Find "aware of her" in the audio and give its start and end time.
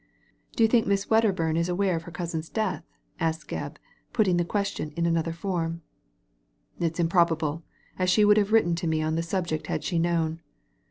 1.69-2.11